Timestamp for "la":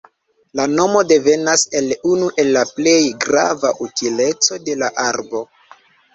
0.59-0.63, 2.57-2.65, 4.83-4.91